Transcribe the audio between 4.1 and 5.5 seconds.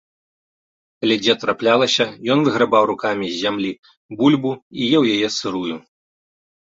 бульбу і еў яе